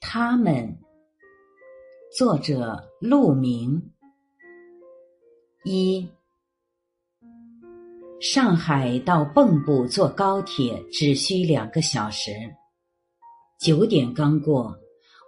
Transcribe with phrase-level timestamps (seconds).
[0.00, 0.78] 他们，
[2.16, 3.80] 作者陆明。
[5.62, 6.08] 一，
[8.18, 12.32] 上海到蚌埠坐高铁只需两个小时。
[13.60, 14.74] 九点刚过，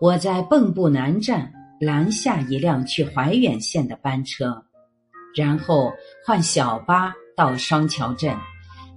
[0.00, 4.64] 我在蚌埠南站拦下一辆去怀远县的班车，
[5.36, 5.92] 然后
[6.26, 8.34] 换小巴到双桥镇，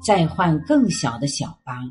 [0.02, 1.82] 再换更小的小巴。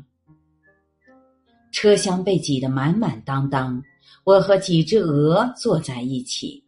[1.75, 3.83] 车厢被挤得满满当当，
[4.23, 6.63] 我和几只鹅坐在一起。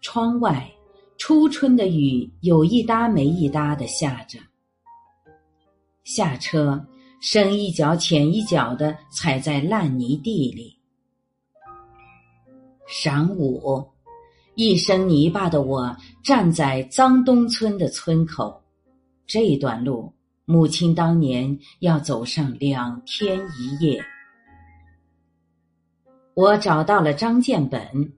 [0.00, 0.68] 窗外，
[1.16, 4.36] 初春的雨有一搭没一搭的下着。
[6.02, 6.84] 下车，
[7.20, 10.76] 深一脚浅一脚的踩在烂泥地里。
[12.88, 13.88] 晌午，
[14.56, 18.60] 一身泥巴的我站在臧东村的村口，
[19.24, 20.12] 这段路。
[20.46, 24.04] 母亲当年要走上两天一夜。
[26.34, 28.12] 我找到了张建本，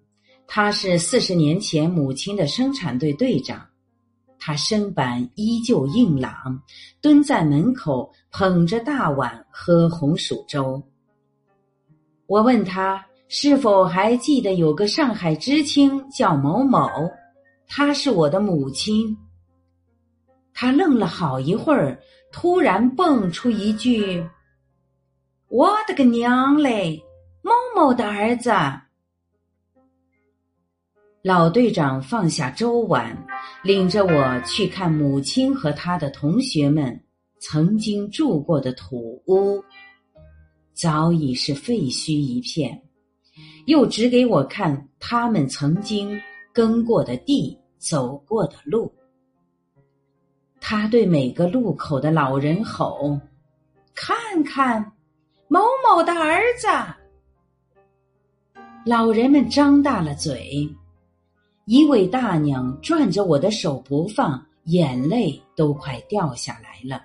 [0.49, 3.65] 他是四十年前母亲的生产队队长，
[4.41, 6.61] 他身板依旧硬朗，
[7.01, 10.83] 蹲在门口捧着大碗喝红薯粥。
[12.27, 16.89] 我问他是否还记得有个上海知青叫某某，
[17.69, 19.17] 他是我的母亲。
[20.53, 21.97] 他愣了好一会儿。
[22.39, 24.23] 突然蹦出一句
[25.49, 27.03] ：“我的个娘嘞！
[27.41, 28.51] 某某的儿子。”
[31.25, 33.17] 老队长放下粥碗，
[33.65, 37.03] 领着我去看母亲和他的同学们
[37.41, 39.65] 曾经住过的土屋，
[40.75, 42.83] 早已是废墟一片。
[43.65, 46.21] 又指给我看他们曾经
[46.53, 48.93] 耕过的地、走过的路。
[50.69, 53.17] 他对每个路口的老人吼
[53.95, 54.83] ：“看看，
[55.47, 56.67] 某某的儿子。”
[58.85, 60.69] 老人们张大了嘴。
[61.67, 67.01] 一位大娘攥着我的手不放，眼泪都快掉下来了。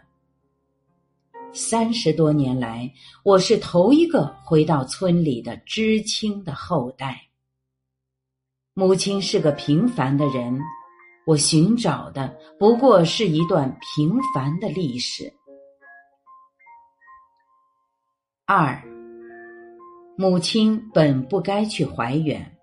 [1.53, 2.91] 三十多年来，
[3.23, 7.28] 我是头一个回到村里的知青的后代。
[8.73, 10.59] 母亲是个平凡的人。
[11.25, 15.31] 我寻找的不过是一段平凡的历史。
[18.45, 18.83] 二，
[20.17, 22.57] 母亲本不该去怀远。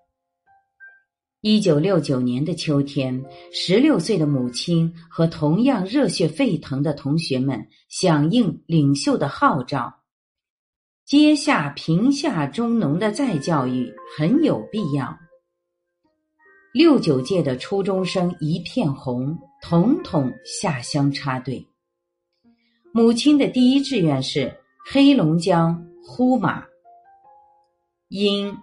[1.41, 10.01] 一九六九年的秋天，十六岁的母亲和同样热血沸腾的同学们，响应领袖的号召，
[11.05, 15.17] 接下贫下中农的再教育很有必要。
[16.71, 21.65] 六九届的初中生一片红，统统下乡插队。
[22.93, 26.63] 母亲的第一志愿是黑龙江呼玛，
[28.09, 28.55] 因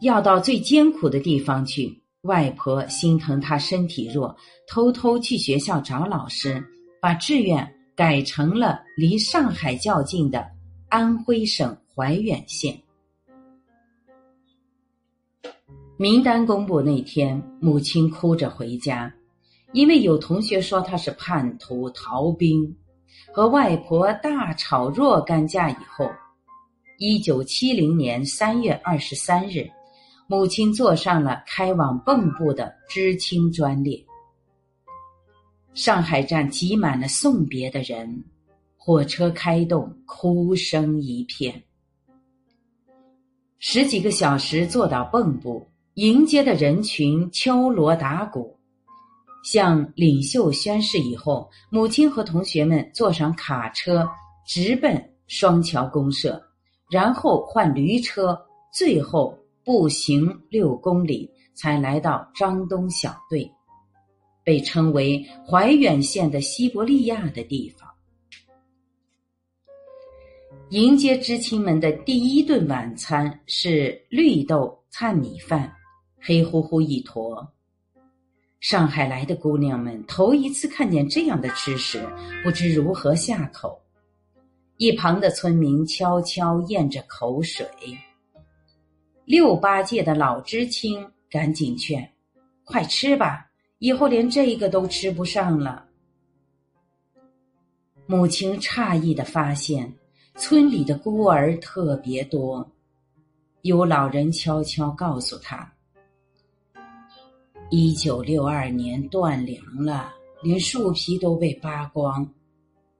[0.00, 4.34] 要到最艰苦的地方去，外婆心疼她身体弱，
[4.66, 6.64] 偷偷去学校找老师，
[7.02, 10.46] 把志愿改成了离上海较近的
[10.88, 12.74] 安徽省怀远县。
[15.98, 19.12] 名单公布那天，母亲哭着回家，
[19.72, 22.74] 因为有同学说她是叛徒逃兵，
[23.32, 26.10] 和外婆大吵若干架以后，
[26.98, 29.70] 一九七零年三月二十三日，
[30.26, 34.02] 母亲坐上了开往蚌埠的知青专列。
[35.74, 38.24] 上海站挤满了送别的人，
[38.76, 41.62] 火车开动，哭声一片。
[43.58, 45.68] 十几个小时坐到蚌埠。
[45.96, 48.58] 迎接的人群敲锣打鼓，
[49.44, 54.08] 向领袖宣誓以后，母亲和同学们坐上卡车，
[54.46, 56.42] 直奔双桥公社，
[56.90, 58.40] 然后换驴车，
[58.72, 63.52] 最后步行六公里，才来到张东小队，
[64.42, 67.86] 被称为怀远县的西伯利亚的地方。
[70.70, 75.70] 迎接知青们的第一顿晚餐是绿豆菜米饭。
[76.24, 77.52] 黑乎乎一坨，
[78.60, 82.00] 上海来的姑娘们头一次看见这样的吃食，
[82.44, 83.76] 不知如何下口。
[84.76, 87.66] 一旁的村民悄悄咽着口水。
[89.24, 92.08] 六八届的老知青赶紧劝
[92.62, 95.88] ：“快吃吧，以后连这个都吃不上了。”
[98.06, 99.92] 母亲诧异的发现，
[100.36, 102.70] 村里的孤儿特别多，
[103.62, 105.72] 有老人悄悄告诉他。
[107.74, 112.30] 一九六二年断粮了，连树皮都被扒光。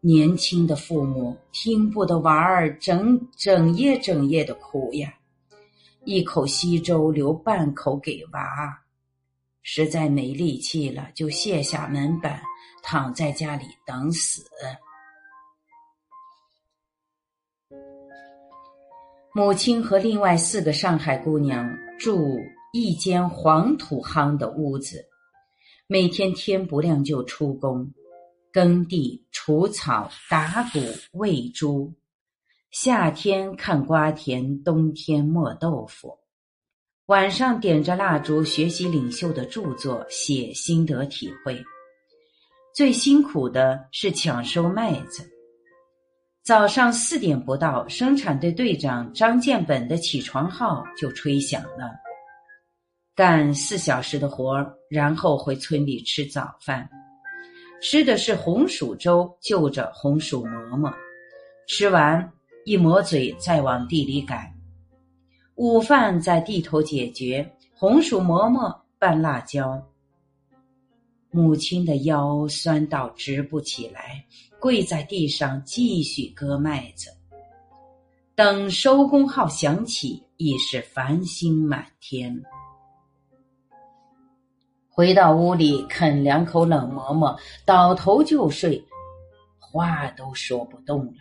[0.00, 5.12] 年轻的父母听不得娃儿整整夜整夜的哭呀，
[6.06, 8.42] 一口稀粥留半口给娃。
[9.60, 12.40] 实在没力气了，就卸下门板，
[12.82, 14.42] 躺在家里等死。
[19.34, 22.40] 母亲和另外四个上海姑娘住
[22.74, 25.04] 一间黄土夯的屋子，
[25.86, 27.92] 每天天不亮就出工，
[28.50, 30.80] 耕地、除草、打谷、
[31.12, 31.92] 喂猪。
[32.70, 36.18] 夏天看瓜田，冬天磨豆腐。
[37.08, 41.62] 晚上点着蜡烛学习领袖的著作，写心得体会。
[42.74, 45.30] 最辛苦的是抢收麦子。
[46.42, 51.92] 早上四点不到，生产队队长张建本的起床号就吹响了。
[53.22, 56.90] 干四小时的活儿然后回村里吃早饭，
[57.80, 60.92] 吃的是红薯粥，就着红薯馍馍。
[61.68, 62.32] 吃完
[62.64, 64.52] 一抹嘴，再往地里赶。
[65.54, 69.80] 午饭在地头解决，红薯馍馍拌辣椒。
[71.30, 74.24] 母亲的腰酸到直不起来，
[74.58, 77.08] 跪在地上继续割麦子。
[78.34, 82.36] 等收工号响起，已是繁星满天。
[84.94, 87.34] 回到屋里啃两口冷馍馍，
[87.64, 88.84] 倒头就睡，
[89.58, 91.14] 话都说不动了。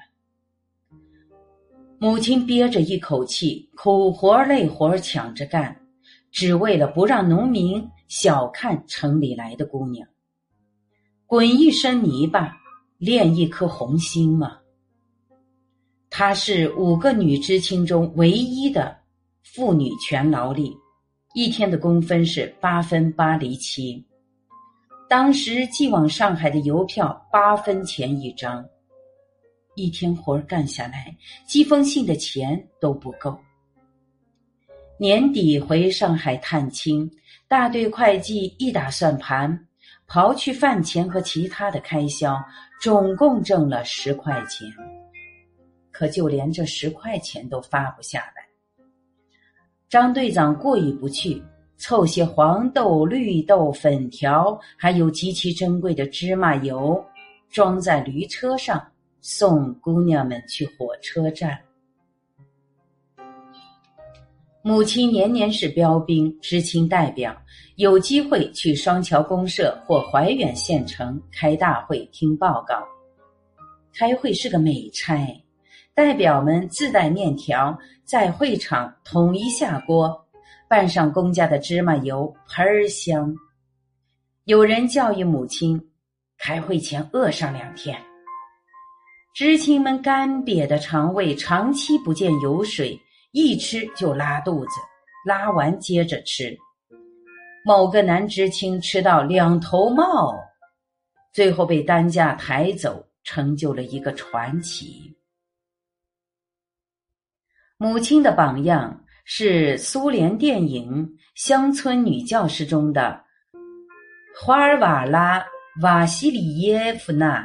[1.97, 5.73] 母亲憋着一口气，苦活累活抢着干，
[6.31, 10.05] 只为了不让农民小看城里来的姑娘。
[11.25, 12.53] 滚一身泥巴，
[12.97, 14.57] 练一颗红心嘛？
[16.09, 18.97] 她是五个女知青中唯一的
[19.43, 20.75] 妇女全劳力，
[21.33, 24.05] 一天的工分是八分八厘七。
[25.07, 28.65] 当时寄往上海的邮票八分钱一张。
[29.75, 31.15] 一天活干下来，
[31.47, 33.39] 寄封信的钱都不够。
[34.97, 37.09] 年底回上海探亲，
[37.47, 39.67] 大队会计一打算盘，
[40.09, 42.37] 刨去饭钱和其他的开销，
[42.81, 44.69] 总共挣了十块钱。
[45.91, 48.50] 可就连这十块钱都发不下来。
[49.91, 51.43] 张队长过意不去，
[51.75, 57.03] 凑些黄豆、绿豆、粉条，还有极其珍贵的芝麻油，
[57.49, 58.81] 装在驴车上。
[59.19, 61.59] 送姑娘们去火车站。
[64.63, 67.35] 母亲年年是标兵知青代表，
[67.75, 72.81] 有机会去双桥公社或怀远县城开大会听报告。
[73.93, 75.27] 开会是个美差，
[75.93, 80.25] 代表们自带面条，在会场统一下锅，
[80.69, 83.35] 拌上公家的芝麻油，喷儿香。
[84.45, 85.79] 有人教育母亲，
[86.37, 87.97] 开会前饿上两天。
[89.35, 92.97] 知青们干瘪的肠胃长期不见油水，
[93.31, 94.71] 一吃就拉肚子，
[95.25, 96.57] 拉完接着吃。
[97.65, 100.33] 某个男知青吃到两头冒，
[101.33, 105.13] 最后被担架抬走，成就了一个传奇。
[107.81, 113.19] 母亲的榜样是苏联电影《乡村女教师》中的
[114.39, 115.39] 花尔瓦拉·
[115.81, 117.43] 瓦西里耶夫娜。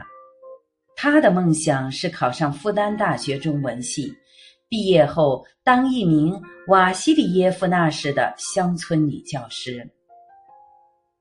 [0.95, 4.13] 她的梦想是考上复旦大学中文系，
[4.69, 9.91] 毕业后当一名瓦西里耶夫纳式的乡村女教师。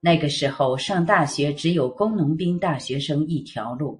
[0.02, 3.98] 那个时候上大学只有工农兵大学生一条路。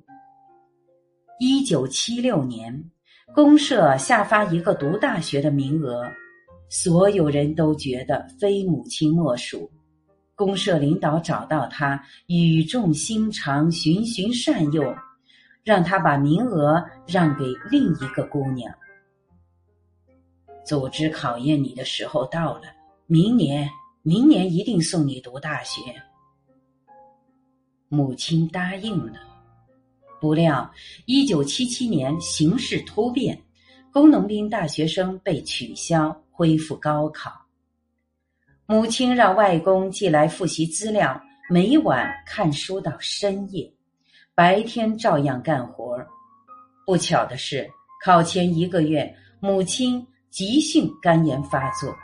[1.40, 2.92] 一九七六年，
[3.34, 6.10] 公社下发一个读大学的名额，
[6.70, 9.70] 所有人都觉得非母亲莫属。
[10.36, 14.96] 公社领导找到他，语重心长，循循善诱。
[15.64, 18.72] 让他把名额让给另一个姑娘。
[20.64, 22.66] 组织考验你的时候到了，
[23.08, 23.68] 明年，
[24.04, 25.82] 明年一定送你读大学。
[27.90, 29.14] 母亲答应了。
[30.20, 30.70] 不料，
[31.06, 33.40] 一九七七年形势突变，
[33.92, 37.32] 工农兵大学生被取消，恢复高考。
[38.66, 43.72] 母亲让外公寄来复习资料，每晚看书到深夜。
[44.34, 45.98] 白天照样干活
[46.86, 47.70] 不巧的是，
[48.04, 51.96] 考前一个月，母亲急性肝炎发作，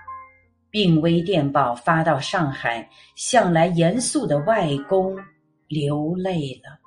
[0.70, 5.18] 病危电报发到上海，向来严肃的外公
[5.68, 6.81] 流泪了。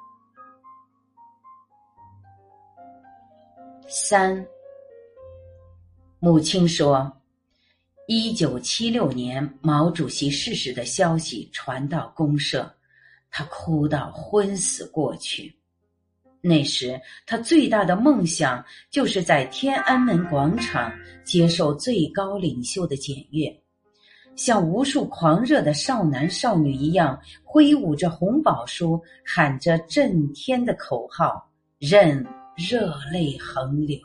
[3.97, 4.45] 三，
[6.19, 7.17] 母亲说，
[8.09, 12.69] 一九七六年毛主席逝世的消息传到公社。
[13.31, 15.57] 他哭到昏死过去，
[16.41, 23.63] 那时，他最大的梦想就是在天安门广场接受最高领袖的检阅，
[24.35, 31.49] 像无数狂热的少男少女一样，挥舞着红宝书，喊着震天的口号，
[31.79, 33.99] 任热泪横流。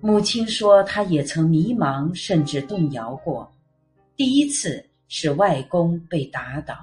[0.00, 3.50] 母亲说，她也曾迷茫，甚至动摇过。
[4.16, 6.74] 第一次是外公被打倒。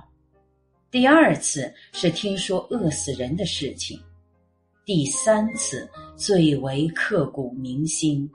[0.90, 4.00] 第二次是听说饿死人的事情，
[4.86, 8.30] 第三次最为刻骨铭心。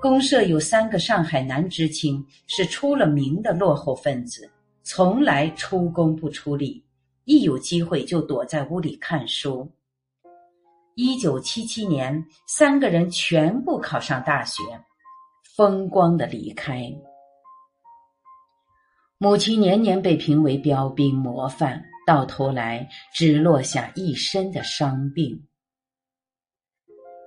[0.00, 4.50] 公社有三个上海男知青，是出了名的落后分子，
[4.82, 6.82] 从来出工不出力，
[7.24, 9.70] 一有机会就躲在屋里看书。
[11.00, 14.64] 一九七七年，三个人全部考上大学，
[15.54, 16.92] 风光的离开。
[19.16, 25.40] 母亲年年被评为标兵模范，到头来只落下一身的伤病。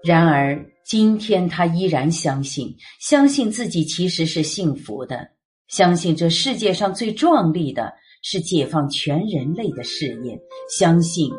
[0.04, 5.26] 然而，今天他依然相信，相信自己其实是幸福的，
[5.70, 10.38] 相信这世界上最壮丽的是解放全人类的事业，
[10.78, 11.32] 相信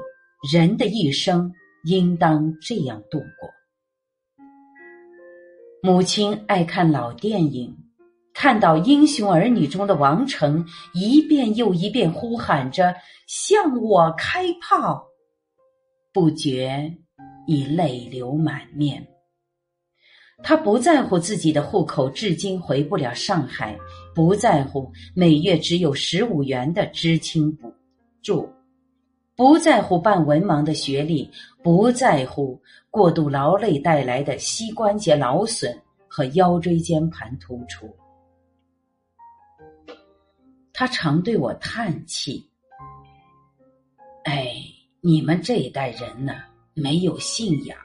[0.50, 1.52] 人的一生
[1.84, 3.50] 应当这样度过。
[5.82, 7.76] 母亲爱看老电影。
[8.34, 12.94] 看到《英雄儿女》中的王成一遍又一遍呼喊着
[13.28, 15.06] “向我开炮”，
[16.14, 16.90] 不觉
[17.46, 19.06] 已泪流满面。
[20.42, 23.78] 他不在乎自己的户口至今回不了上海，
[24.14, 27.70] 不在乎每月只有十五元的知青补
[28.22, 28.48] 助，
[29.34, 31.30] 不在乎半文盲的学历，
[31.62, 32.60] 不在乎
[32.90, 37.94] 过度劳累带来的膝关节劳损和腰椎间盘突出。
[40.72, 42.46] 他常对我叹气
[44.24, 44.54] ：“哎，
[45.00, 46.34] 你们这一代人呢，
[46.74, 47.78] 没有信仰。”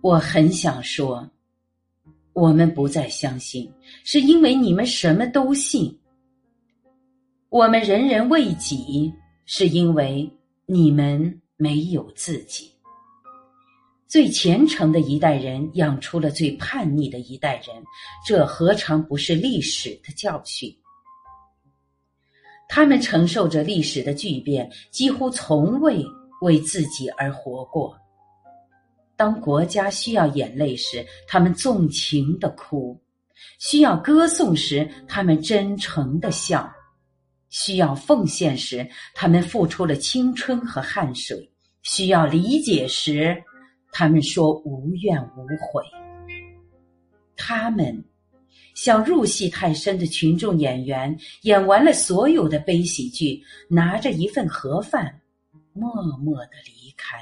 [0.00, 1.28] 我很想说，
[2.32, 3.72] 我们不再相信，
[4.04, 5.92] 是因为你们什么都信；
[7.50, 9.10] 我们人人为己，
[9.46, 10.30] 是因为
[10.66, 12.70] 你们没有自己。
[14.06, 17.82] 最虔诚的一代人养出了最叛逆的一代人，
[18.26, 20.70] 这何尝不是历史的教训？
[22.68, 26.04] 他们承受着历史的巨变，几乎从未
[26.42, 27.98] 为自己而活过。
[29.16, 32.94] 当国家需要眼泪时，他们纵情的哭；
[33.58, 36.70] 需要歌颂时，他们真诚的笑；
[37.50, 41.38] 需要奉献时，他们付出了青春和汗水；
[41.82, 43.42] 需要理解时，
[43.92, 45.82] 他们说无怨无悔。
[47.36, 48.04] 他们
[48.74, 55.20] 像入戏太深的群众演员，演完了所有的悲喜剧，拿着一份盒饭，
[55.72, 57.18] 默默的离开。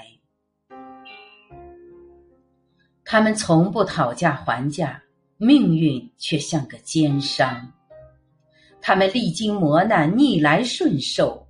[3.04, 5.00] 他们从不讨价还价，
[5.36, 7.72] 命运却像个奸商。
[8.86, 11.44] 他们历经磨难，逆来顺受。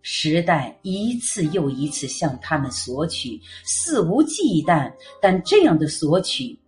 [0.00, 6.58] 时代一次又一次向他们索取，肆无忌惮，但这样的索取，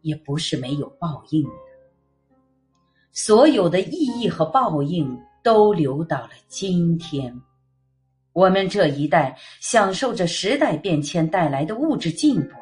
[0.00, 1.50] 也不是没有报应的。
[3.12, 7.38] 所有的意义和报应都留到了今天。
[8.32, 12.54] 我们这一代享受着时代变迁带来的物质进步，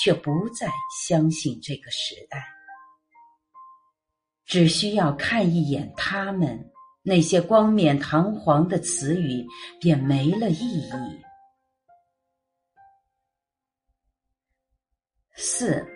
[0.00, 0.68] 却不再
[1.04, 2.53] 相信这个时代。
[4.46, 6.70] 只需要看一眼他们。
[7.06, 9.46] 那些冠冕堂皇的词语
[9.78, 10.90] 便没了意义。
[15.36, 15.86] 四，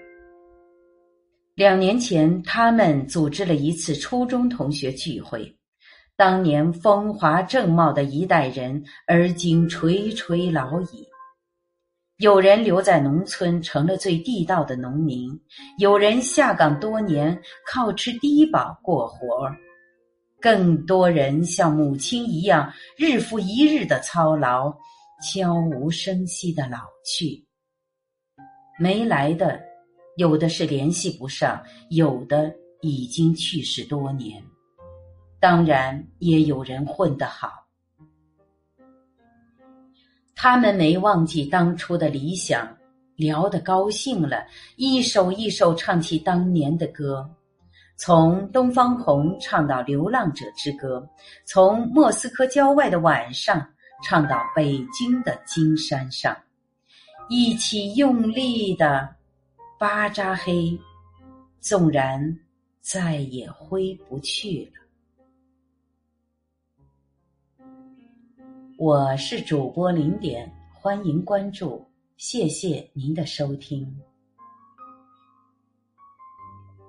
[1.55, 5.57] 两年前，他们组织了一次初中同学聚会。
[6.15, 11.08] 当年风华正茂的一代人，而今垂垂老矣。
[12.19, 15.31] 有人留在农村，成了最地道的农民；
[15.79, 19.57] 有人下岗多年，靠吃低保过活儿。
[20.41, 24.77] 更多人像母亲一样，日复一日的操劳，
[25.23, 27.47] 悄无声息的老去。
[28.81, 29.61] 没来的，
[30.17, 34.43] 有的是联系不上，有的已经去世多年。
[35.39, 37.68] 当然，也有人混得好。
[40.41, 42.73] 他们没忘记当初的理想，
[43.17, 47.29] 聊得高兴了，一首一首唱起当年的歌。
[47.97, 51.01] 从《东方红》唱到《流浪者之歌》，
[51.45, 53.69] 从莫斯科郊外的晚上
[54.05, 56.37] 唱到北京的金山上，
[57.29, 59.09] 一起用力的
[59.77, 60.79] 巴扎黑，
[61.59, 62.39] 纵然
[62.81, 64.88] 再也回不去了。
[68.79, 71.85] 我是主播零点，欢迎关注，
[72.17, 73.93] 谢谢您的收听。